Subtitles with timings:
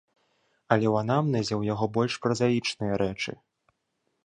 [0.75, 3.31] Але ў анамнезе ў яго больш празаічныя рэчы.